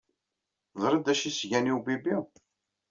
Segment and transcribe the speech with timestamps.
[0.71, 2.17] Teẓriḍ d acu i s-gan i ubibi?